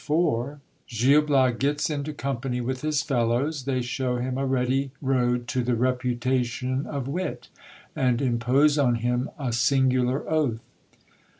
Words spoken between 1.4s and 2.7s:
gets into company